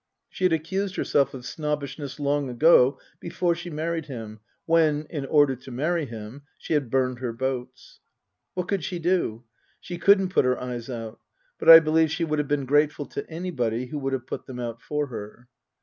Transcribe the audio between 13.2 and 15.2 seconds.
anybody who would have put them out for